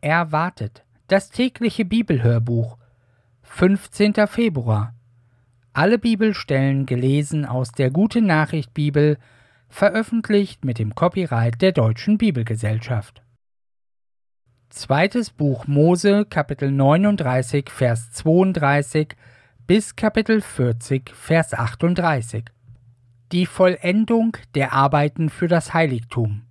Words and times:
Erwartet. 0.00 0.84
Das 1.08 1.30
tägliche 1.30 1.84
Bibelhörbuch. 1.84 2.78
15. 3.42 4.14
Februar. 4.26 4.94
Alle 5.72 5.98
Bibelstellen 5.98 6.86
gelesen 6.86 7.44
aus 7.44 7.72
der 7.72 7.90
Gute 7.90 8.20
Nachricht 8.20 8.74
Bibel, 8.74 9.18
veröffentlicht 9.68 10.64
mit 10.64 10.78
dem 10.78 10.94
Copyright 10.94 11.60
der 11.60 11.72
Deutschen 11.72 12.18
Bibelgesellschaft. 12.18 13.22
Zweites 14.70 15.30
Buch 15.30 15.66
Mose, 15.66 16.24
Kapitel 16.26 16.70
39, 16.70 17.70
Vers 17.70 18.12
32 18.12 19.16
bis 19.66 19.96
Kapitel 19.96 20.40
40, 20.40 21.10
Vers 21.10 21.54
38. 21.54 22.44
Die 23.32 23.46
Vollendung 23.46 24.36
der 24.54 24.72
Arbeiten 24.72 25.28
für 25.28 25.48
das 25.48 25.74
Heiligtum. 25.74 26.42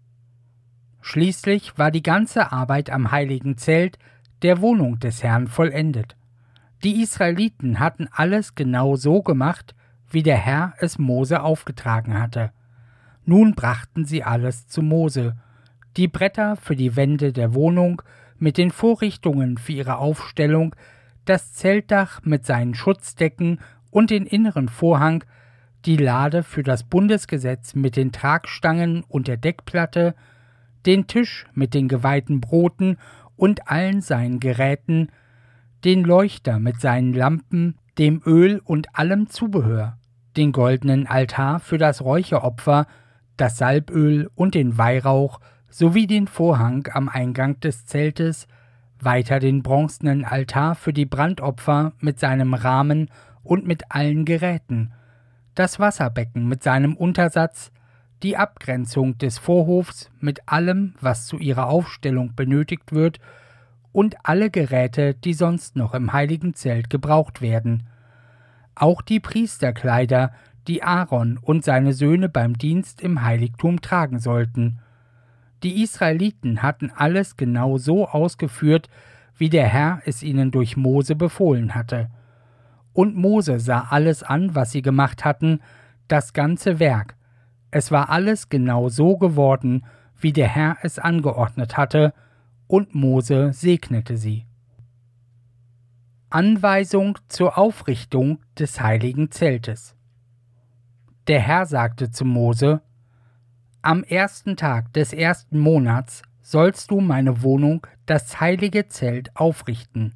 Schließlich 1.02 1.78
war 1.78 1.92
die 1.92 2.04
ganze 2.04 2.52
Arbeit 2.52 2.90
am 2.90 3.12
heiligen 3.12 3.58
Zelt, 3.58 3.98
der 4.42 4.62
Wohnung 4.62 5.00
des 5.00 5.24
Herrn, 5.24 5.48
vollendet. 5.48 6.16
Die 6.84 7.02
Israeliten 7.02 7.80
hatten 7.80 8.08
alles 8.12 8.56
genau 8.56 8.96
so 8.96 9.22
gemacht, 9.22 9.76
wie 10.10 10.24
der 10.24 10.38
Herr 10.38 10.74
es 10.80 11.00
Mose 11.00 11.42
aufgetragen 11.42 12.20
hatte. 12.20 12.52
Nun 13.26 13.56
brachten 13.56 14.06
sie 14.06 14.24
alles 14.24 14.68
zu 14.68 14.82
Mose, 14.82 15.36
die 15.98 16.08
Bretter 16.08 16.56
für 16.56 16.76
die 16.76 16.96
Wände 16.96 17.34
der 17.34 17.54
Wohnung 17.54 18.02
mit 18.38 18.58
den 18.58 18.72
Vorrichtungen 18.72 19.58
für 19.58 19.74
ihre 19.74 19.98
Aufstellung, 19.98 20.76
das 21.26 21.54
Zeltdach 21.54 22.22
mit 22.24 22.46
seinen 22.46 22.76
Schutzdecken 22.76 23.60
und 23.90 24.12
den 24.12 24.26
inneren 24.26 24.70
Vorhang, 24.70 25.24
die 25.86 25.98
Lade 25.98 26.44
für 26.44 26.64
das 26.64 26.84
Bundesgesetz 26.84 27.74
mit 27.74 27.96
den 27.96 28.12
Tragstangen 28.12 29.04
und 29.08 29.28
der 29.28 29.38
Deckplatte, 29.38 30.16
den 30.88 31.06
Tisch 31.06 31.46
mit 31.54 31.74
den 31.74 31.88
geweihten 31.88 32.42
Broten 32.42 32.98
und 33.36 33.70
allen 33.70 34.02
seinen 34.02 34.40
Geräten, 34.40 35.10
den 35.84 36.04
Leuchter 36.04 36.60
mit 36.60 36.82
seinen 36.82 37.14
Lampen, 37.14 37.76
dem 37.98 38.22
Öl 38.26 38.62
und 38.64 38.98
allem 38.98 39.30
Zubehör, 39.30 39.98
den 40.36 40.52
goldenen 40.52 41.06
Altar 41.06 41.60
für 41.60 41.78
das 41.78 42.02
Räucheropfer, 42.02 42.88
das 43.36 43.58
Salböl 43.58 44.30
und 44.34 44.56
den 44.56 44.78
Weihrauch 44.78 45.40
sowie 45.70 46.08
den 46.08 46.28
Vorhang 46.28 46.88
am 46.94 47.10
Eingang 47.10 47.60
des 47.60 47.86
Zeltes, 47.86 48.48
weiter 49.00 49.40
den 49.40 49.62
bronzenen 49.62 50.26
Altar 50.26 50.74
für 50.74 50.94
die 50.94 51.06
Brandopfer 51.06 51.94
mit 52.00 52.20
seinem 52.20 52.54
Rahmen 52.54 53.12
und 53.44 53.68
mit 53.68 53.92
allen 53.92 54.26
Geräten, 54.26 54.94
das 55.54 55.80
Wasserbecken 55.80 56.48
mit 56.48 56.64
seinem 56.64 56.96
Untersatz, 56.96 57.72
die 58.24 58.38
Abgrenzung 58.38 59.18
des 59.18 59.38
Vorhofs 59.38 60.10
mit 60.20 60.48
allem, 60.48 60.96
was 61.02 61.28
zu 61.28 61.38
ihrer 61.38 61.68
Aufstellung 61.68 62.36
benötigt 62.36 62.92
wird, 62.92 63.20
und 63.92 64.16
alle 64.24 64.52
Geräte, 64.52 65.16
die 65.16 65.34
sonst 65.34 65.76
noch 65.76 65.94
im 65.94 66.14
heiligen 66.14 66.54
Zelt 66.54 66.90
gebraucht 66.90 67.42
werden. 67.42 67.88
Auch 68.76 69.02
die 69.02 69.20
Priesterkleider, 69.20 70.34
die 70.68 70.84
Aaron 70.84 71.40
und 71.42 71.64
seine 71.64 71.94
Söhne 71.94 72.30
beim 72.30 72.58
Dienst 72.58 73.02
im 73.02 73.24
Heiligtum 73.24 73.82
tragen 73.82 74.20
sollten. 74.20 74.80
Die 75.64 75.82
Israeliten 75.82 76.62
hatten 76.62 76.92
alles 76.96 77.38
genau 77.38 77.78
so 77.78 78.08
ausgeführt, 78.08 78.90
wie 79.38 79.50
der 79.50 79.68
Herr 79.68 80.02
es 80.06 80.22
ihnen 80.22 80.52
durch 80.52 80.78
Mose 80.78 81.16
befohlen 81.16 81.74
hatte. 81.74 82.10
Und 82.94 83.16
Mose 83.16 83.60
sah 83.60 83.88
alles 83.90 84.24
an, 84.24 84.54
was 84.56 84.72
sie 84.72 84.82
gemacht 84.82 85.26
hatten, 85.26 85.62
das 86.08 86.34
ganze 86.34 86.80
Werk, 86.80 87.16
es 87.72 87.92
war 87.92 88.10
alles 88.10 88.50
genau 88.50 88.90
so 88.90 89.18
geworden, 89.18 89.86
wie 90.20 90.34
der 90.34 90.48
Herr 90.48 90.78
es 90.82 91.00
angeordnet 91.00 91.78
hatte, 91.78 92.14
und 92.68 92.96
Mose 92.96 93.54
segnete 93.54 94.18
sie. 94.18 94.46
Anweisung 96.30 97.18
zur 97.30 97.58
Aufrichtung 97.58 98.40
des 98.60 98.82
heiligen 98.82 99.32
Zeltes. 99.32 99.96
Der 101.28 101.40
Herr 101.40 101.66
sagte 101.66 102.12
zu 102.12 102.26
Mose, 102.26 102.82
Am 103.82 104.04
ersten 104.04 104.58
Tag 104.58 104.92
des 104.94 105.14
ersten 105.14 105.60
Monats 105.60 106.24
sollst 106.42 106.92
du 106.92 107.00
meine 107.00 107.44
Wohnung, 107.44 107.86
das 108.06 108.42
heilige 108.42 108.88
Zelt, 108.88 109.36
aufrichten. 109.36 110.16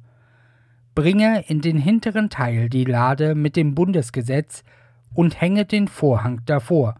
Bringe 0.94 1.44
in 1.48 1.62
den 1.62 1.78
hinteren 1.78 2.28
Teil 2.28 2.68
die 2.68 2.84
Lade 2.84 3.34
mit 3.34 3.56
dem 3.56 3.74
Bundesgesetz 3.74 4.64
und 5.14 5.40
hänge 5.40 5.64
den 5.64 5.88
Vorhang 5.88 6.42
davor, 6.44 6.96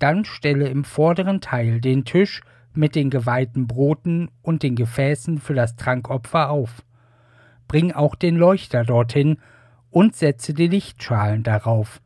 dann 0.00 0.24
stelle 0.24 0.68
im 0.68 0.84
vorderen 0.84 1.40
Teil 1.40 1.80
den 1.80 2.04
Tisch 2.04 2.42
mit 2.74 2.94
den 2.94 3.10
geweihten 3.10 3.66
Broten 3.66 4.30
und 4.42 4.62
den 4.62 4.74
Gefäßen 4.74 5.38
für 5.38 5.54
das 5.54 5.76
Trankopfer 5.76 6.50
auf. 6.50 6.82
Bring 7.68 7.92
auch 7.92 8.14
den 8.14 8.36
Leuchter 8.36 8.84
dorthin 8.84 9.38
und 9.90 10.16
setze 10.16 10.54
die 10.54 10.68
Lichtschalen 10.68 11.42
darauf. 11.42 12.00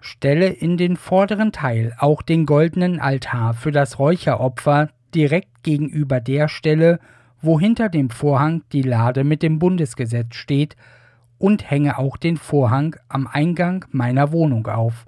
Stelle 0.00 0.48
in 0.48 0.76
den 0.76 0.96
vorderen 0.96 1.52
Teil 1.52 1.94
auch 1.98 2.22
den 2.22 2.46
goldenen 2.46 3.00
Altar 3.00 3.54
für 3.54 3.72
das 3.72 3.98
Räucheropfer 3.98 4.90
direkt 5.14 5.64
gegenüber 5.64 6.20
der 6.20 6.48
Stelle, 6.48 7.00
wo 7.40 7.58
hinter 7.58 7.88
dem 7.88 8.10
Vorhang 8.10 8.62
die 8.72 8.82
Lade 8.82 9.24
mit 9.24 9.42
dem 9.42 9.58
Bundesgesetz 9.58 10.34
steht, 10.36 10.76
und 11.38 11.70
hänge 11.70 11.98
auch 11.98 12.16
den 12.16 12.36
Vorhang 12.36 12.96
am 13.08 13.28
Eingang 13.28 13.84
meiner 13.92 14.32
Wohnung 14.32 14.66
auf 14.66 15.07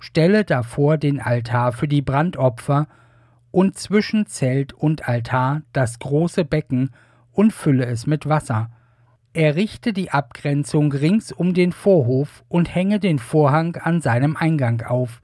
stelle 0.00 0.44
davor 0.44 0.98
den 0.98 1.20
Altar 1.20 1.72
für 1.72 1.86
die 1.86 2.02
Brandopfer 2.02 2.88
und 3.52 3.78
zwischen 3.78 4.26
Zelt 4.26 4.72
und 4.72 5.06
Altar 5.08 5.62
das 5.72 5.98
große 5.98 6.44
Becken 6.44 6.90
und 7.32 7.52
fülle 7.52 7.86
es 7.86 8.06
mit 8.06 8.28
Wasser. 8.28 8.70
Errichte 9.32 9.92
die 9.92 10.10
Abgrenzung 10.10 10.90
rings 10.90 11.30
um 11.30 11.54
den 11.54 11.70
Vorhof 11.70 12.42
und 12.48 12.74
hänge 12.74 12.98
den 12.98 13.18
Vorhang 13.20 13.76
an 13.76 14.00
seinem 14.00 14.36
Eingang 14.36 14.82
auf. 14.82 15.20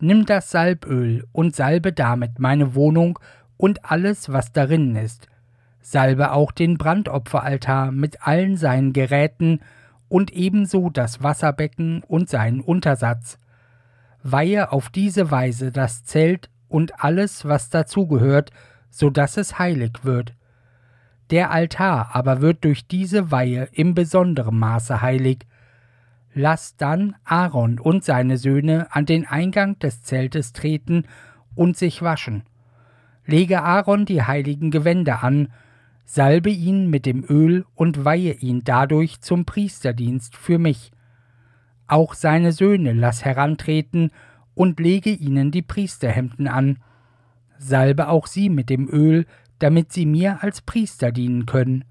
Nimm 0.00 0.24
das 0.24 0.50
Salböl 0.50 1.26
und 1.32 1.54
salbe 1.54 1.92
damit 1.92 2.38
meine 2.38 2.74
Wohnung 2.74 3.18
und 3.56 3.84
alles, 3.90 4.32
was 4.32 4.52
darin 4.52 4.96
ist. 4.96 5.28
Salbe 5.80 6.32
auch 6.32 6.52
den 6.52 6.78
Brandopferaltar 6.78 7.92
mit 7.92 8.26
allen 8.26 8.56
seinen 8.56 8.92
Geräten 8.92 9.60
und 10.08 10.32
ebenso 10.32 10.90
das 10.90 11.22
Wasserbecken 11.22 12.02
und 12.06 12.28
seinen 12.28 12.60
Untersatz 12.60 13.38
weihe 14.22 14.72
auf 14.72 14.88
diese 14.88 15.30
Weise 15.30 15.72
das 15.72 16.04
Zelt 16.04 16.50
und 16.68 17.04
alles, 17.04 17.44
was 17.44 17.70
dazugehört, 17.70 18.50
so 18.90 19.10
dass 19.10 19.36
es 19.36 19.58
heilig 19.58 20.04
wird. 20.04 20.34
Der 21.30 21.50
Altar 21.50 22.14
aber 22.14 22.40
wird 22.40 22.64
durch 22.64 22.86
diese 22.86 23.30
Weihe 23.30 23.68
im 23.72 23.94
besonderen 23.94 24.58
Maße 24.58 25.00
heilig. 25.00 25.46
Lass 26.34 26.76
dann 26.76 27.16
Aaron 27.24 27.78
und 27.78 28.04
seine 28.04 28.38
Söhne 28.38 28.86
an 28.90 29.06
den 29.06 29.26
Eingang 29.26 29.78
des 29.78 30.02
Zeltes 30.02 30.52
treten 30.52 31.04
und 31.54 31.76
sich 31.76 32.02
waschen. 32.02 32.44
Lege 33.26 33.62
Aaron 33.62 34.04
die 34.04 34.22
heiligen 34.22 34.70
Gewänder 34.70 35.22
an, 35.22 35.48
salbe 36.04 36.50
ihn 36.50 36.90
mit 36.90 37.06
dem 37.06 37.24
Öl 37.24 37.64
und 37.74 38.04
weihe 38.04 38.32
ihn 38.34 38.62
dadurch 38.64 39.20
zum 39.20 39.44
Priesterdienst 39.44 40.36
für 40.36 40.58
mich 40.58 40.91
auch 41.86 42.14
seine 42.14 42.52
Söhne 42.52 42.92
lass 42.92 43.24
herantreten 43.24 44.10
und 44.54 44.80
lege 44.80 45.10
ihnen 45.10 45.50
die 45.50 45.62
Priesterhemden 45.62 46.48
an. 46.48 46.78
Salbe 47.58 48.08
auch 48.08 48.26
sie 48.26 48.48
mit 48.48 48.70
dem 48.70 48.88
Öl, 48.88 49.26
damit 49.58 49.92
sie 49.92 50.06
mir 50.06 50.42
als 50.42 50.60
Priester 50.60 51.12
dienen 51.12 51.46
können. 51.46 51.84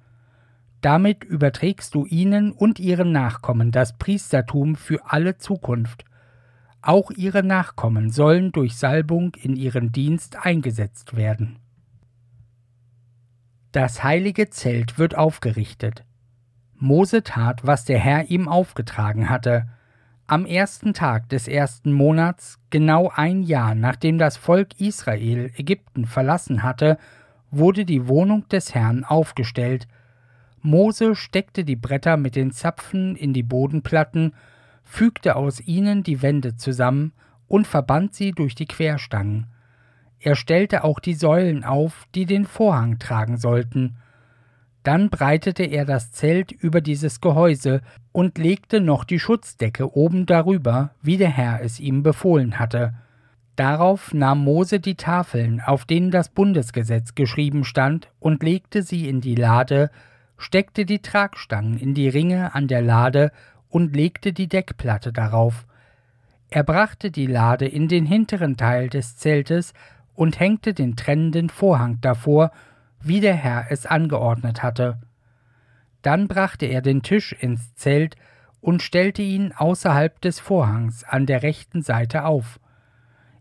Damit 0.82 1.24
überträgst 1.24 1.96
du 1.96 2.06
ihnen 2.06 2.52
und 2.52 2.80
ihren 2.80 3.12
Nachkommen 3.12 3.72
das 3.72 3.98
Priestertum 3.98 4.76
für 4.76 5.00
alle 5.12 5.38
Zukunft. 5.38 6.06
Auch 6.82 7.12
ihre 7.12 7.44
Nachkommen 7.44 8.10
sollen 8.10 8.52
durch 8.52 8.76
Salbung 8.76 9.36
in 9.36 9.56
ihren 9.56 9.92
Dienst 9.92 10.38
eingesetzt 10.44 11.16
werden. 11.16 11.60
Das 13.72 14.04
heilige 14.04 14.50
Zelt 14.50 14.98
wird 14.98 15.16
aufgerichtet. 15.16 16.04
Mose 16.76 17.24
tat, 17.24 17.66
was 17.66 17.86
der 17.86 18.00
Herr 18.00 18.30
ihm 18.32 18.48
aufgetragen 18.50 19.30
hatte. 19.30 19.68
Am 20.32 20.46
ersten 20.46 20.94
Tag 20.94 21.28
des 21.28 21.50
ersten 21.50 21.92
Monats, 21.92 22.58
genau 22.70 23.12
ein 23.14 23.44
Jahr 23.44 23.76
nachdem 23.76 24.18
das 24.18 24.38
Volk 24.38 24.80
Israel 24.80 25.52
Ägypten 25.58 26.06
verlassen 26.06 26.64
hatte, 26.64 26.98
wurde 27.50 27.84
die 27.84 28.08
Wohnung 28.08 28.48
des 28.48 28.74
Herrn 28.74 29.04
aufgestellt. 29.04 29.90
Mose 30.62 31.16
steckte 31.16 31.66
die 31.66 31.76
Bretter 31.76 32.16
mit 32.16 32.38
den 32.38 32.52
Zapfen 32.52 33.18
in 33.18 33.34
die 33.34 33.44
Bodenplatten, 33.44 34.34
fügte 34.86 35.36
aus 35.36 35.60
ihnen 35.60 36.02
die 36.02 36.22
Wände 36.22 36.56
zusammen 36.56 37.12
und 37.50 37.68
verband 37.68 38.16
sie 38.16 38.32
durch 38.32 38.56
die 38.56 38.68
Querstangen. 38.68 39.48
Er 40.18 40.38
stellte 40.38 40.86
auch 40.86 41.02
die 41.02 41.16
Säulen 41.16 41.66
auf, 41.66 42.08
die 42.16 42.26
den 42.26 42.46
Vorhang 42.46 43.00
tragen 43.00 43.36
sollten. 43.36 43.98
Dann 44.84 45.10
breitete 45.10 45.64
er 45.64 45.86
das 45.86 46.12
Zelt 46.12 46.52
über 46.52 46.82
dieses 46.82 47.22
Gehäuse 47.22 47.82
und 48.12 48.38
legte 48.38 48.82
noch 48.82 49.04
die 49.04 49.20
Schutzdecke 49.20 49.96
oben 49.96 50.26
darüber, 50.26 50.92
wie 51.02 51.18
der 51.18 51.30
Herr 51.30 51.62
es 51.64 51.80
ihm 51.80 52.02
befohlen 52.02 52.58
hatte. 52.58 52.94
Darauf 53.56 54.14
nahm 54.14 54.44
Mose 54.44 54.80
die 54.80 54.96
Tafeln, 54.96 55.62
auf 55.62 55.86
denen 55.86 56.10
das 56.10 56.30
Bundesgesetz 56.30 57.14
geschrieben 57.14 57.64
stand, 57.64 58.10
und 58.20 58.42
legte 58.42 58.82
sie 58.82 59.08
in 59.08 59.22
die 59.22 59.36
Lade, 59.36 59.92
steckte 60.38 60.86
die 60.86 61.00
Tragstangen 61.00 61.78
in 61.78 61.94
die 61.94 62.10
Ringe 62.10 62.56
an 62.56 62.68
der 62.68 62.82
Lade 62.82 63.32
und 63.70 63.96
legte 63.96 64.34
die 64.34 64.48
Deckplatte 64.48 65.14
darauf. 65.14 65.66
Er 66.50 66.64
brachte 66.64 67.12
die 67.12 67.28
Lade 67.28 67.68
in 67.68 67.88
den 67.88 68.06
hinteren 68.06 68.58
Teil 68.58 68.90
des 68.90 69.16
Zeltes 69.18 69.74
und 70.16 70.40
hängte 70.40 70.74
den 70.74 70.96
trennenden 70.96 71.50
Vorhang 71.50 72.00
davor, 72.02 72.52
wie 73.04 73.20
der 73.20 73.36
Herr 73.36 73.66
es 73.70 73.86
angeordnet 73.86 74.64
hatte. 74.64 75.00
Dann 76.02 76.28
brachte 76.28 76.66
er 76.66 76.82
den 76.82 77.04
Tisch 77.04 77.34
ins 77.34 77.76
Zelt 77.76 78.16
und 78.60 78.82
stellte 78.82 79.22
ihn 79.22 79.54
außerhalb 79.54 80.22
des 80.22 80.40
Vorhangs 80.40 81.04
an 81.04 81.26
der 81.26 81.44
rechten 81.44 81.82
Seite 81.82 82.26
auf. 82.26 82.60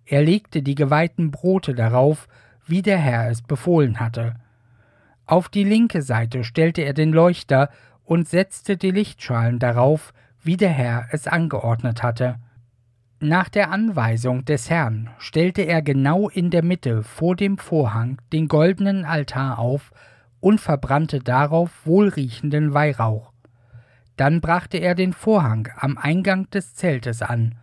Er 0.07 0.23
legte 0.23 0.62
die 0.62 0.75
geweihten 0.75 1.31
Brote 1.31 1.75
darauf, 1.75 2.27
wie 2.67 2.83
der 2.83 2.99
Herr 2.99 3.31
es 3.31 3.43
befohlen 3.43 4.01
hatte. 4.01 4.35
Auf 5.27 5.49
die 5.49 5.65
linke 5.65 6.03
Seite 6.03 6.43
stellte 6.43 6.83
er 6.83 6.95
den 6.95 7.12
Leuchter 7.12 7.71
und 8.05 8.29
setzte 8.29 8.77
die 8.77 8.91
Lichtschalen 8.91 9.59
darauf, 9.59 10.12
wie 10.43 10.57
der 10.57 10.71
Herr 10.71 11.07
es 11.12 11.27
angeordnet 11.27 12.03
hatte. 12.03 12.41
Nach 13.22 13.50
der 13.50 13.70
Anweisung 13.70 14.46
des 14.46 14.70
Herrn 14.70 15.11
stellte 15.19 15.61
er 15.61 15.82
genau 15.82 16.31
in 16.31 16.49
der 16.49 16.64
Mitte 16.64 17.02
vor 17.02 17.37
dem 17.37 17.58
Vorhang 17.58 18.17
den 18.32 18.49
goldenen 18.49 19.05
Altar 19.05 19.58
auf 19.58 19.93
und 20.40 20.58
verbrannte 20.58 21.19
darauf 21.19 21.84
wohlriechenden 21.84 22.72
Weihrauch. 22.72 23.31
Dann 24.17 24.40
brachte 24.40 24.78
er 24.78 24.94
den 24.94 25.12
Vorhang 25.12 25.69
am 25.76 25.99
Eingang 25.99 26.49
des 26.49 26.75
Zeltes 26.75 27.20
an. 27.20 27.56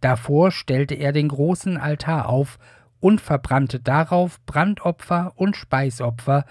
Davor 0.00 0.52
stellte 0.52 0.94
er 0.94 1.10
den 1.10 1.26
großen 1.26 1.76
Altar 1.76 2.28
auf 2.28 2.60
und 3.00 3.20
verbrannte 3.20 3.80
darauf 3.80 4.40
Brandopfer 4.46 5.32
und 5.34 5.56
Speisopfer, 5.56 6.44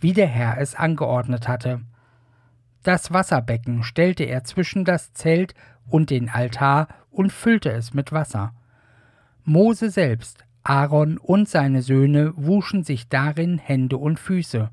wie 0.00 0.12
der 0.12 0.26
Herr 0.26 0.58
es 0.60 0.74
angeordnet 0.74 1.48
hatte. 1.48 1.80
Das 2.82 3.10
Wasserbecken 3.10 3.82
stellte 3.82 4.24
er 4.24 4.44
zwischen 4.44 4.84
das 4.84 5.14
Zelt 5.14 5.54
und 5.88 6.10
den 6.10 6.28
Altar 6.28 6.88
und 7.10 7.32
füllte 7.32 7.70
es 7.70 7.94
mit 7.94 8.12
Wasser. 8.12 8.52
Mose 9.44 9.90
selbst, 9.90 10.44
Aaron 10.62 11.18
und 11.18 11.48
seine 11.48 11.82
Söhne 11.82 12.32
wuschen 12.36 12.82
sich 12.82 13.08
darin 13.08 13.58
Hände 13.58 13.96
und 13.96 14.18
Füße. 14.18 14.70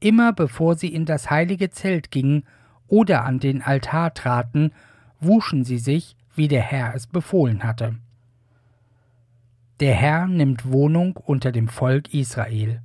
Immer 0.00 0.32
bevor 0.32 0.74
sie 0.74 0.92
in 0.92 1.04
das 1.04 1.30
heilige 1.30 1.70
Zelt 1.70 2.10
gingen 2.10 2.44
oder 2.88 3.24
an 3.24 3.38
den 3.38 3.62
Altar 3.62 4.14
traten, 4.14 4.72
wuschen 5.20 5.64
sie 5.64 5.78
sich, 5.78 6.16
wie 6.34 6.48
der 6.48 6.62
Herr 6.62 6.94
es 6.94 7.06
befohlen 7.06 7.64
hatte. 7.64 7.96
Der 9.80 9.94
Herr 9.94 10.26
nimmt 10.26 10.70
Wohnung 10.70 11.16
unter 11.16 11.52
dem 11.52 11.68
Volk 11.68 12.14
Israel. 12.14 12.80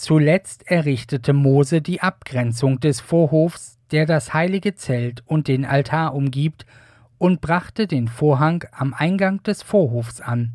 Zuletzt 0.00 0.66
errichtete 0.66 1.34
Mose 1.34 1.82
die 1.82 2.00
Abgrenzung 2.00 2.80
des 2.80 3.02
Vorhofs, 3.02 3.78
der 3.90 4.06
das 4.06 4.32
heilige 4.32 4.74
Zelt 4.74 5.22
und 5.26 5.46
den 5.46 5.66
Altar 5.66 6.14
umgibt, 6.14 6.64
und 7.18 7.42
brachte 7.42 7.86
den 7.86 8.08
Vorhang 8.08 8.64
am 8.72 8.94
Eingang 8.94 9.42
des 9.42 9.62
Vorhofs 9.62 10.22
an. 10.22 10.52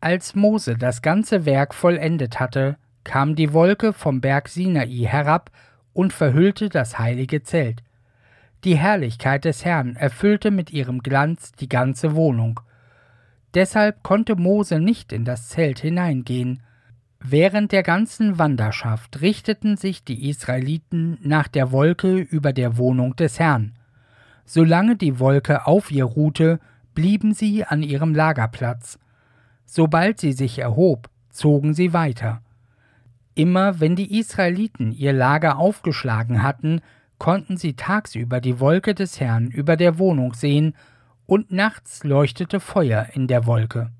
Als 0.00 0.34
Mose 0.34 0.78
das 0.78 1.02
ganze 1.02 1.44
Werk 1.44 1.74
vollendet 1.74 2.40
hatte, 2.40 2.78
kam 3.04 3.34
die 3.34 3.52
Wolke 3.52 3.92
vom 3.92 4.22
Berg 4.22 4.48
Sinai 4.48 5.04
herab 5.04 5.50
und 5.92 6.14
verhüllte 6.14 6.70
das 6.70 6.98
heilige 6.98 7.42
Zelt. 7.42 7.82
Die 8.64 8.78
Herrlichkeit 8.78 9.44
des 9.44 9.66
Herrn 9.66 9.96
erfüllte 9.96 10.50
mit 10.50 10.72
ihrem 10.72 11.00
Glanz 11.00 11.52
die 11.52 11.68
ganze 11.68 12.14
Wohnung. 12.14 12.58
Deshalb 13.52 14.02
konnte 14.02 14.34
Mose 14.34 14.80
nicht 14.80 15.12
in 15.12 15.26
das 15.26 15.50
Zelt 15.50 15.80
hineingehen, 15.80 16.62
Während 17.20 17.72
der 17.72 17.82
ganzen 17.82 18.38
Wanderschaft 18.38 19.20
richteten 19.20 19.76
sich 19.76 20.04
die 20.04 20.28
Israeliten 20.28 21.18
nach 21.22 21.48
der 21.48 21.72
Wolke 21.72 22.16
über 22.18 22.52
der 22.52 22.76
Wohnung 22.76 23.16
des 23.16 23.38
Herrn. 23.38 23.72
Solange 24.44 24.96
die 24.96 25.18
Wolke 25.18 25.66
auf 25.66 25.90
ihr 25.90 26.04
ruhte, 26.04 26.60
blieben 26.94 27.34
sie 27.34 27.64
an 27.64 27.82
ihrem 27.82 28.14
Lagerplatz. 28.14 28.98
Sobald 29.64 30.20
sie 30.20 30.32
sich 30.32 30.58
erhob, 30.58 31.10
zogen 31.30 31.74
sie 31.74 31.92
weiter. 31.92 32.42
Immer 33.34 33.80
wenn 33.80 33.96
die 33.96 34.18
Israeliten 34.18 34.92
ihr 34.92 35.12
Lager 35.12 35.58
aufgeschlagen 35.58 36.42
hatten, 36.42 36.80
konnten 37.18 37.56
sie 37.56 37.74
tagsüber 37.74 38.40
die 38.40 38.60
Wolke 38.60 38.94
des 38.94 39.20
Herrn 39.20 39.48
über 39.48 39.76
der 39.76 39.98
Wohnung 39.98 40.34
sehen, 40.34 40.74
und 41.26 41.50
nachts 41.50 42.04
leuchtete 42.04 42.60
Feuer 42.60 43.08
in 43.12 43.26
der 43.26 43.46
Wolke. 43.46 43.90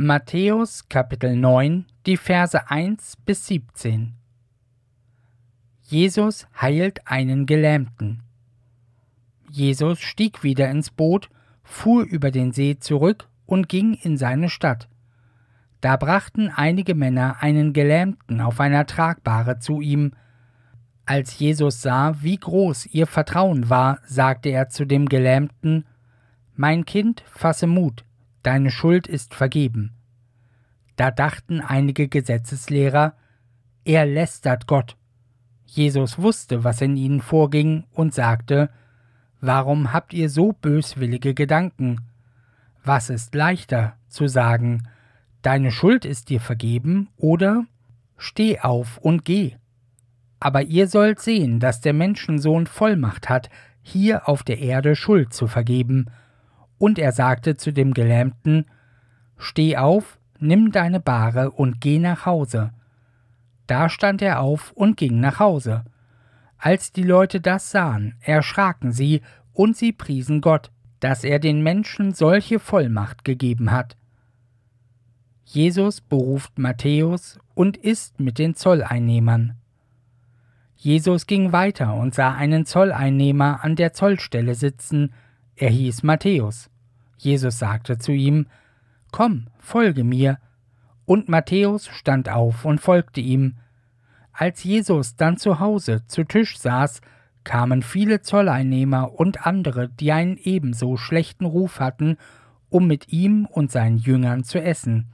Matthäus 0.00 0.88
Kapitel 0.88 1.34
9, 1.34 1.84
die 2.06 2.16
Verse 2.16 2.70
1 2.70 3.16
bis 3.26 3.48
17. 3.48 4.14
Jesus 5.82 6.46
heilt 6.56 7.08
einen 7.08 7.46
Gelähmten. 7.46 8.22
Jesus 9.50 9.98
stieg 9.98 10.44
wieder 10.44 10.70
ins 10.70 10.90
Boot, 10.90 11.30
fuhr 11.64 12.04
über 12.04 12.30
den 12.30 12.52
See 12.52 12.78
zurück 12.78 13.26
und 13.44 13.68
ging 13.68 13.94
in 13.94 14.16
seine 14.16 14.50
Stadt. 14.50 14.88
Da 15.80 15.96
brachten 15.96 16.48
einige 16.48 16.94
Männer 16.94 17.38
einen 17.40 17.72
Gelähmten 17.72 18.40
auf 18.40 18.60
einer 18.60 18.86
Tragbare 18.86 19.58
zu 19.58 19.80
ihm. 19.80 20.12
Als 21.06 21.40
Jesus 21.40 21.82
sah, 21.82 22.22
wie 22.22 22.36
groß 22.36 22.86
ihr 22.86 23.08
Vertrauen 23.08 23.68
war, 23.68 23.98
sagte 24.06 24.50
er 24.50 24.68
zu 24.68 24.84
dem 24.84 25.08
Gelähmten 25.08 25.86
Mein 26.54 26.84
Kind, 26.84 27.24
fasse 27.26 27.66
Mut, 27.66 28.04
deine 28.42 28.70
Schuld 28.70 29.06
ist 29.06 29.34
vergeben. 29.34 29.94
Da 30.96 31.10
dachten 31.10 31.60
einige 31.60 32.08
Gesetzeslehrer, 32.08 33.14
er 33.84 34.06
lästert 34.06 34.66
Gott. 34.66 34.96
Jesus 35.64 36.18
wusste, 36.18 36.64
was 36.64 36.80
in 36.80 36.96
ihnen 36.96 37.20
vorging, 37.20 37.84
und 37.92 38.14
sagte, 38.14 38.70
Warum 39.40 39.92
habt 39.92 40.12
ihr 40.12 40.30
so 40.30 40.52
böswillige 40.52 41.34
Gedanken? 41.34 42.00
Was 42.82 43.10
ist 43.10 43.34
leichter, 43.34 43.96
zu 44.08 44.26
sagen, 44.26 44.88
Deine 45.42 45.70
Schuld 45.70 46.04
ist 46.04 46.30
dir 46.30 46.40
vergeben, 46.40 47.08
oder 47.16 47.64
Steh 48.16 48.58
auf 48.58 48.98
und 48.98 49.24
geh. 49.24 49.54
Aber 50.40 50.62
ihr 50.62 50.88
sollt 50.88 51.20
sehen, 51.20 51.60
dass 51.60 51.80
der 51.80 51.92
Menschensohn 51.92 52.66
Vollmacht 52.66 53.28
hat, 53.28 53.48
hier 53.80 54.28
auf 54.28 54.42
der 54.42 54.58
Erde 54.58 54.96
Schuld 54.96 55.32
zu 55.32 55.46
vergeben. 55.46 56.06
Und 56.78 56.98
er 56.98 57.12
sagte 57.12 57.56
zu 57.56 57.72
dem 57.72 57.92
Gelähmten, 57.92 58.66
Steh 59.36 59.76
auf, 59.76 60.18
nimm 60.38 60.72
deine 60.72 61.00
Bahre 61.00 61.50
und 61.50 61.80
geh 61.80 61.98
nach 61.98 62.26
Hause. 62.26 62.70
Da 63.66 63.88
stand 63.88 64.22
er 64.22 64.40
auf 64.40 64.72
und 64.72 64.96
ging 64.96 65.20
nach 65.20 65.38
Hause. 65.38 65.84
Als 66.56 66.92
die 66.92 67.02
Leute 67.02 67.40
das 67.40 67.70
sahen, 67.70 68.14
erschraken 68.20 68.92
sie 68.92 69.20
und 69.52 69.76
sie 69.76 69.92
priesen 69.92 70.40
Gott, 70.40 70.70
dass 71.00 71.22
er 71.22 71.38
den 71.38 71.62
Menschen 71.62 72.14
solche 72.14 72.58
Vollmacht 72.58 73.24
gegeben 73.24 73.70
hat. 73.70 73.96
Jesus 75.44 76.00
beruft 76.00 76.58
Matthäus 76.58 77.38
und 77.54 77.76
isst 77.76 78.20
mit 78.20 78.38
den 78.38 78.54
Zolleinnehmern. 78.54 79.54
Jesus 80.76 81.26
ging 81.26 81.52
weiter 81.52 81.94
und 81.94 82.14
sah 82.14 82.34
einen 82.34 82.66
Zolleinnehmer 82.66 83.64
an 83.64 83.74
der 83.74 83.92
Zollstelle 83.92 84.54
sitzen, 84.54 85.12
er 85.58 85.70
hieß 85.70 86.02
Matthäus. 86.04 86.70
Jesus 87.16 87.58
sagte 87.58 87.98
zu 87.98 88.12
ihm, 88.12 88.46
Komm, 89.10 89.48
folge 89.58 90.04
mir. 90.04 90.38
Und 91.04 91.28
Matthäus 91.28 91.88
stand 91.88 92.28
auf 92.28 92.64
und 92.64 92.80
folgte 92.80 93.20
ihm. 93.20 93.56
Als 94.32 94.62
Jesus 94.62 95.16
dann 95.16 95.36
zu 95.36 95.58
Hause 95.58 96.06
zu 96.06 96.22
Tisch 96.22 96.58
saß, 96.58 97.00
kamen 97.42 97.82
viele 97.82 98.20
Zolleinnehmer 98.20 99.18
und 99.18 99.46
andere, 99.46 99.88
die 99.88 100.12
einen 100.12 100.36
ebenso 100.36 100.96
schlechten 100.96 101.44
Ruf 101.44 101.80
hatten, 101.80 102.18
um 102.68 102.86
mit 102.86 103.12
ihm 103.12 103.46
und 103.46 103.72
seinen 103.72 103.96
Jüngern 103.98 104.44
zu 104.44 104.62
essen. 104.62 105.06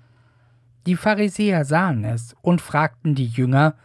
Die 0.87 0.97
Pharisäer 0.97 1.65
sahen 1.65 2.05
es 2.05 2.37
und 2.43 2.61
fragten 2.61 3.15
die 3.15 3.29
Jünger, 3.29 3.77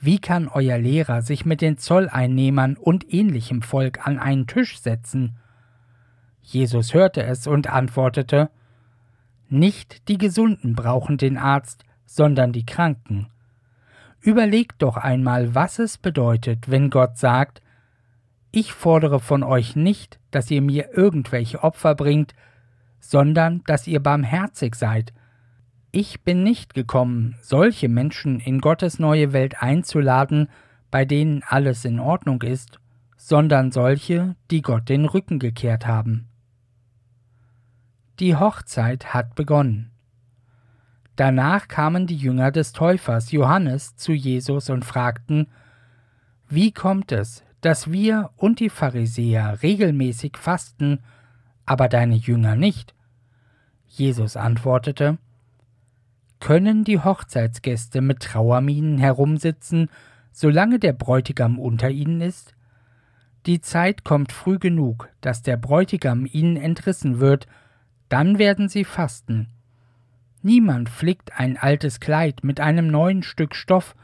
wie 0.00 0.18
kann 0.18 0.48
euer 0.48 0.78
Lehrer 0.78 1.22
sich 1.22 1.46
mit 1.46 1.60
den 1.60 1.78
Zolleinnehmern 1.78 2.76
und 2.76 3.12
ähnlichem 3.12 3.62
Volk 3.62 4.06
an 4.06 4.18
einen 4.18 4.46
Tisch 4.46 4.80
setzen? 4.80 5.36
Jesus 6.50 6.94
hörte 6.94 7.22
es 7.24 7.46
und 7.46 7.68
antwortete, 7.68 8.48
nicht 9.50 10.08
die 10.08 10.16
Gesunden 10.16 10.74
brauchen 10.74 11.18
den 11.18 11.36
Arzt, 11.36 11.84
sondern 12.06 12.52
die 12.52 12.64
Kranken. 12.64 13.26
Überlegt 14.22 14.80
doch 14.80 14.96
einmal, 14.96 15.54
was 15.54 15.78
es 15.78 15.98
bedeutet, 15.98 16.70
wenn 16.70 16.88
Gott 16.88 17.18
sagt, 17.18 17.60
ich 18.50 18.72
fordere 18.72 19.20
von 19.20 19.42
euch 19.42 19.76
nicht, 19.76 20.18
dass 20.30 20.50
ihr 20.50 20.62
mir 20.62 20.94
irgendwelche 20.94 21.62
Opfer 21.62 21.94
bringt, 21.94 22.32
sondern 22.98 23.62
dass 23.66 23.86
ihr 23.86 24.02
barmherzig 24.02 24.74
seid. 24.74 25.12
Ich 25.92 26.22
bin 26.22 26.44
nicht 26.44 26.72
gekommen, 26.72 27.36
solche 27.42 27.90
Menschen 27.90 28.40
in 28.40 28.62
Gottes 28.62 28.98
neue 28.98 29.34
Welt 29.34 29.62
einzuladen, 29.62 30.48
bei 30.90 31.04
denen 31.04 31.42
alles 31.46 31.84
in 31.84 32.00
Ordnung 32.00 32.40
ist, 32.40 32.80
sondern 33.18 33.70
solche, 33.70 34.34
die 34.50 34.62
Gott 34.62 34.88
den 34.88 35.04
Rücken 35.04 35.38
gekehrt 35.38 35.86
haben. 35.86 36.27
Die 38.20 38.34
Hochzeit 38.34 39.14
hat 39.14 39.36
begonnen. 39.36 39.92
Danach 41.14 41.68
kamen 41.68 42.08
die 42.08 42.16
Jünger 42.16 42.50
des 42.50 42.72
Täufers 42.72 43.30
Johannes 43.30 43.94
zu 43.94 44.12
Jesus 44.12 44.70
und 44.70 44.84
fragten, 44.84 45.46
Wie 46.48 46.72
kommt 46.72 47.12
es, 47.12 47.44
dass 47.60 47.92
wir 47.92 48.30
und 48.36 48.58
die 48.58 48.70
Pharisäer 48.70 49.62
regelmäßig 49.62 50.36
fasten, 50.36 50.98
aber 51.64 51.88
deine 51.88 52.16
Jünger 52.16 52.56
nicht? 52.56 52.92
Jesus 53.86 54.36
antwortete, 54.36 55.18
Können 56.40 56.82
die 56.82 56.98
Hochzeitsgäste 56.98 58.00
mit 58.00 58.20
Trauerminen 58.20 58.98
herumsitzen, 58.98 59.90
solange 60.32 60.80
der 60.80 60.92
Bräutigam 60.92 61.60
unter 61.60 61.90
ihnen 61.90 62.20
ist? 62.20 62.54
Die 63.46 63.60
Zeit 63.60 64.02
kommt 64.02 64.32
früh 64.32 64.58
genug, 64.58 65.08
dass 65.20 65.42
der 65.42 65.56
Bräutigam 65.56 66.26
ihnen 66.26 66.56
entrissen 66.56 67.20
wird, 67.20 67.46
dann 68.08 68.38
werden 68.38 68.68
sie 68.68 68.84
fasten. 68.84 69.48
Niemand 70.42 70.88
flickt 70.88 71.38
ein 71.38 71.56
altes 71.56 72.00
Kleid 72.00 72.44
mit 72.44 72.60
einem 72.60 72.88
neuen 72.88 73.22
Stück 73.22 73.54
Stoff, 73.54 73.96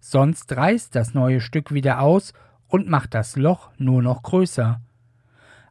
sonst 0.00 0.54
reißt 0.56 0.94
das 0.94 1.14
neue 1.14 1.40
Stück 1.40 1.72
wieder 1.72 2.00
aus 2.00 2.32
und 2.66 2.88
macht 2.88 3.14
das 3.14 3.36
Loch 3.36 3.70
nur 3.78 4.02
noch 4.02 4.22
größer. 4.22 4.80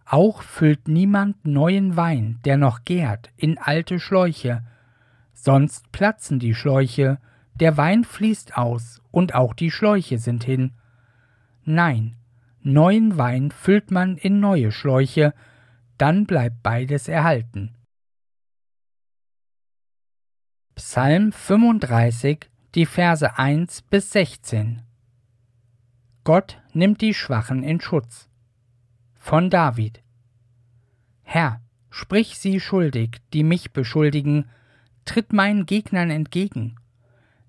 Auch 0.05 0.41
füllt 0.41 0.88
niemand 0.88 1.46
neuen 1.46 1.98
Wein, 1.98 2.39
der 2.46 2.57
noch 2.57 2.86
gärt, 2.86 3.29
in 3.36 3.57
alte 3.57 4.00
Schläuche, 4.00 4.63
sonst 5.34 5.91
platzen 5.91 6.39
die 6.39 6.55
Schläuche, 6.55 7.19
der 7.55 7.75
Wein 7.75 8.03
fließt 8.03 8.57
aus 8.57 9.01
und 9.12 9.36
auch 9.36 9.53
die 9.53 9.72
Schläuche 9.72 10.17
sind 10.17 10.43
hin. 10.43 10.72
Nein, 11.65 12.15
neuen 12.62 13.17
Wein 13.17 13.51
füllt 13.51 13.91
man 13.91 14.15
in 14.15 14.39
neue 14.39 14.72
Schläuche, 14.72 15.34
dann 15.97 16.25
bleibt 16.25 16.61
beides 16.63 17.07
erhalten. 17.07 17.75
Psalm 20.75 21.31
35, 21.31 22.49
die 22.75 22.85
Verse 22.85 23.37
1 23.37 23.81
bis 23.83 24.11
16 24.11 24.83
Gott 26.23 26.61
nimmt 26.73 27.01
die 27.01 27.13
Schwachen 27.13 27.63
in 27.63 27.79
Schutz. 27.79 28.29
Von 29.15 29.49
David 29.49 30.03
Herr, 31.23 31.61
sprich 31.89 32.37
sie 32.37 32.59
schuldig, 32.59 33.17
die 33.33 33.43
mich 33.43 33.71
beschuldigen, 33.71 34.49
tritt 35.05 35.33
meinen 35.33 35.65
Gegnern 35.65 36.09
entgegen. 36.09 36.75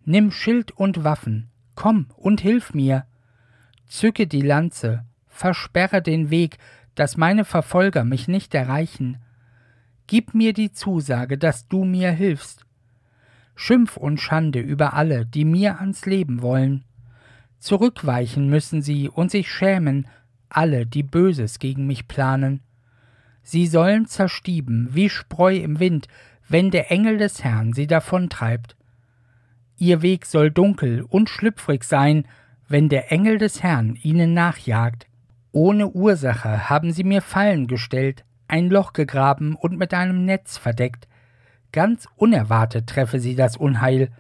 Nimm 0.05 0.31
Schild 0.31 0.71
und 0.73 1.05
Waffen, 1.05 1.51
komm 1.75 2.07
und 2.17 2.41
hilf 2.41 2.73
mir. 2.73 3.07
Zücke 3.87 4.27
die 4.27 4.43
Lanze, 4.43 5.05
versperre 5.27 6.01
den 6.01 6.31
Weg, 6.31 6.59
dass 6.99 7.17
meine 7.17 7.45
Verfolger 7.45 8.05
mich 8.05 8.27
nicht 8.27 8.55
erreichen. 8.55 9.19
Gib 10.09 10.35
mir 10.35 10.53
die 10.53 10.73
Zusage, 10.73 11.39
dass 11.39 11.69
du 11.69 11.85
mir 11.85 12.11
hilfst. 12.11 12.65
Schimpf 13.55 13.97
und 13.97 14.21
Schande 14.21 14.59
über 14.59 14.95
alle, 14.95 15.25
die 15.25 15.45
mir 15.45 15.79
ans 15.79 16.07
Leben 16.07 16.43
wollen. 16.43 16.85
Zurückweichen 17.61 18.49
müssen 18.49 18.83
sie 18.83 19.09
und 19.09 19.31
sich 19.31 19.51
schämen, 19.51 20.09
alle, 20.49 20.87
die 20.87 21.03
Böses 21.03 21.59
gegen 21.59 21.87
mich 21.87 22.09
planen. 22.09 22.63
Sie 23.43 23.67
sollen 23.67 24.07
zerstieben 24.07 24.89
wie 24.93 25.09
Spreu 25.09 25.57
im 25.57 25.79
Wind, 25.81 26.09
wenn 26.49 26.71
der 26.71 26.91
Engel 26.91 27.19
des 27.19 27.45
Herrn 27.45 27.73
sie 27.75 27.87
davontreibt. 27.87 28.77
Ihr 29.77 30.03
Weg 30.03 30.27
soll 30.27 30.51
dunkel 30.51 31.03
und 31.03 31.29
schlüpfrig 31.29 31.85
sein, 31.85 32.27
wenn 32.69 32.89
der 32.89 33.13
Engel 33.13 33.39
des 33.39 33.63
Herrn 33.63 33.97
ihnen 34.03 34.35
nachjagt. 34.35 35.08
Ohne 35.59 35.89
Ursache 35.89 36.71
haben 36.71 36.93
sie 36.93 37.03
mir 37.03 37.21
Fallen 37.21 37.67
gestellt, 37.67 38.25
ein 38.47 38.71
Loch 38.71 38.93
gegraben 38.93 39.57
und 39.57 39.77
mit 39.77 39.93
einem 39.93 40.25
Netz 40.25 40.57
verdeckt, 40.57 41.09
Ganz 41.73 42.07
unerwartet 42.15 42.87
treffe 42.87 43.19
sie 43.19 43.35
das 43.35 43.57
Unheil. 43.57 44.13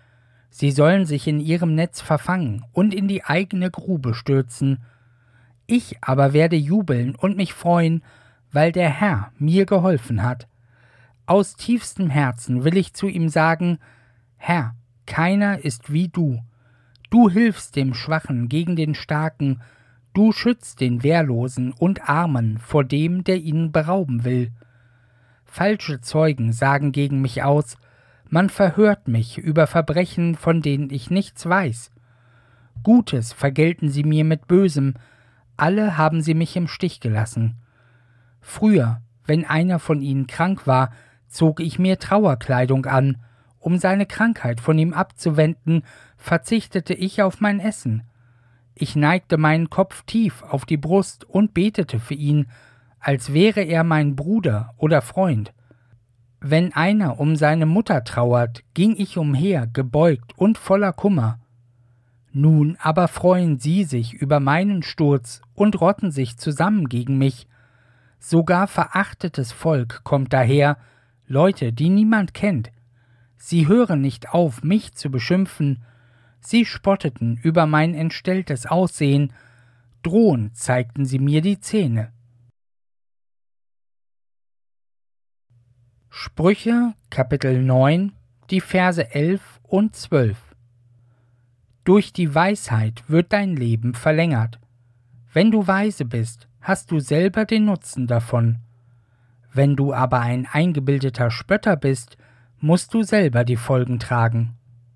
Sie 0.50 0.72
sollen 0.72 1.06
sich 1.06 1.28
in 1.28 1.38
ihrem 1.38 1.76
Netz 1.76 2.00
verfangen 2.00 2.64
und 2.72 2.92
in 2.92 3.06
die 3.06 3.24
eigene 3.24 3.70
Grube 3.70 4.14
stürzen. 4.14 4.82
Ich 5.68 5.98
aber 6.00 6.32
werde 6.32 6.56
jubeln 6.56 7.14
und 7.14 7.36
mich 7.36 7.54
freuen, 7.54 8.02
weil 8.50 8.72
der 8.72 8.90
Herr 8.90 9.30
mir 9.38 9.64
geholfen 9.64 10.24
hat. 10.24 10.48
Aus 11.24 11.54
tiefstem 11.54 12.10
Herzen 12.10 12.64
will 12.64 12.76
ich 12.76 12.94
zu 12.94 13.06
ihm 13.06 13.28
sagen, 13.28 13.78
Herr, 14.38 14.74
keiner 15.06 15.64
ist 15.64 15.92
wie 15.92 16.08
du. 16.08 16.42
Du 17.10 17.30
hilfst 17.30 17.76
dem 17.76 17.94
Schwachen 17.94 18.48
gegen 18.48 18.74
den 18.74 18.96
Starken, 18.96 19.62
du 20.18 20.32
schützt 20.32 20.80
den 20.80 21.04
Wehrlosen 21.04 21.70
und 21.70 22.08
Armen 22.08 22.58
vor 22.58 22.82
dem, 22.82 23.22
der 23.22 23.36
ihn 23.36 23.70
berauben 23.70 24.24
will. 24.24 24.50
Falsche 25.44 26.00
Zeugen 26.00 26.52
sagen 26.52 26.90
gegen 26.90 27.22
mich 27.22 27.44
aus, 27.44 27.76
man 28.28 28.50
verhört 28.50 29.06
mich 29.06 29.38
über 29.38 29.68
Verbrechen, 29.68 30.34
von 30.34 30.60
denen 30.60 30.90
ich 30.90 31.08
nichts 31.08 31.48
weiß. 31.48 31.92
Gutes 32.82 33.32
vergelten 33.32 33.90
sie 33.90 34.02
mir 34.02 34.24
mit 34.24 34.48
Bösem, 34.48 34.94
alle 35.56 35.96
haben 35.96 36.20
sie 36.20 36.34
mich 36.34 36.56
im 36.56 36.66
Stich 36.66 36.98
gelassen. 36.98 37.54
Früher, 38.40 39.00
wenn 39.24 39.44
einer 39.44 39.78
von 39.78 40.02
ihnen 40.02 40.26
krank 40.26 40.66
war, 40.66 40.90
zog 41.28 41.60
ich 41.60 41.78
mir 41.78 42.00
Trauerkleidung 42.00 42.86
an, 42.86 43.18
um 43.60 43.78
seine 43.78 44.04
Krankheit 44.04 44.60
von 44.60 44.80
ihm 44.80 44.94
abzuwenden, 44.94 45.84
verzichtete 46.16 46.92
ich 46.92 47.22
auf 47.22 47.40
mein 47.40 47.60
Essen. 47.60 48.02
Ich 48.80 48.94
neigte 48.94 49.38
meinen 49.38 49.70
Kopf 49.70 50.04
tief 50.04 50.44
auf 50.44 50.64
die 50.64 50.76
Brust 50.76 51.24
und 51.24 51.52
betete 51.52 51.98
für 51.98 52.14
ihn, 52.14 52.46
als 53.00 53.32
wäre 53.32 53.62
er 53.62 53.82
mein 53.82 54.14
Bruder 54.14 54.72
oder 54.76 55.02
Freund. 55.02 55.52
Wenn 56.40 56.72
einer 56.72 57.18
um 57.18 57.34
seine 57.34 57.66
Mutter 57.66 58.04
trauert, 58.04 58.62
ging 58.74 58.94
ich 58.96 59.18
umher, 59.18 59.66
gebeugt 59.66 60.38
und 60.38 60.58
voller 60.58 60.92
Kummer. 60.92 61.40
Nun 62.30 62.76
aber 62.80 63.08
freuen 63.08 63.58
sie 63.58 63.82
sich 63.82 64.14
über 64.14 64.38
meinen 64.38 64.84
Sturz 64.84 65.42
und 65.54 65.80
rotten 65.80 66.12
sich 66.12 66.38
zusammen 66.38 66.88
gegen 66.88 67.18
mich. 67.18 67.48
Sogar 68.20 68.68
verachtetes 68.68 69.50
Volk 69.50 70.04
kommt 70.04 70.32
daher, 70.32 70.76
Leute, 71.26 71.72
die 71.72 71.88
niemand 71.88 72.32
kennt. 72.32 72.70
Sie 73.36 73.66
hören 73.66 74.00
nicht 74.00 74.30
auf, 74.30 74.62
mich 74.62 74.94
zu 74.94 75.10
beschimpfen. 75.10 75.82
Sie 76.50 76.64
spotteten 76.64 77.36
über 77.42 77.66
mein 77.66 77.92
entstelltes 77.92 78.64
Aussehen, 78.64 79.34
drohend 80.02 80.56
zeigten 80.56 81.04
sie 81.04 81.18
mir 81.18 81.42
die 81.42 81.60
Zähne. 81.60 82.10
Sprüche 86.08 86.94
Kapitel 87.10 87.62
9, 87.62 88.12
die 88.48 88.62
Verse 88.62 89.14
11 89.14 89.60
und 89.62 89.94
12 89.94 90.38
Durch 91.84 92.14
die 92.14 92.34
Weisheit 92.34 93.04
wird 93.08 93.34
dein 93.34 93.54
Leben 93.54 93.92
verlängert. 93.92 94.58
Wenn 95.30 95.50
du 95.50 95.66
weise 95.66 96.06
bist, 96.06 96.48
hast 96.62 96.90
du 96.90 96.98
selber 96.98 97.44
den 97.44 97.66
Nutzen 97.66 98.06
davon. 98.06 98.56
Wenn 99.52 99.76
du 99.76 99.92
aber 99.92 100.20
ein 100.20 100.48
eingebildeter 100.50 101.30
Spötter 101.30 101.76
bist, 101.76 102.16
musst 102.58 102.94
du 102.94 103.02
selber 103.02 103.44
die 103.44 103.56
Folgen 103.56 103.98
tragen. 103.98 104.57